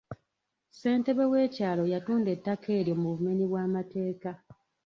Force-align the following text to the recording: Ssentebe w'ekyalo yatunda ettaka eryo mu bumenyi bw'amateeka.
Ssentebe 0.69 1.23
w'ekyalo 1.31 1.83
yatunda 1.93 2.29
ettaka 2.35 2.67
eryo 2.79 2.95
mu 3.01 3.07
bumenyi 3.13 3.45
bw'amateeka. 3.51 4.31